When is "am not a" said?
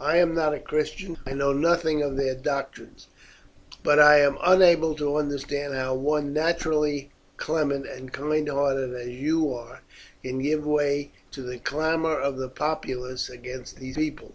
0.16-0.58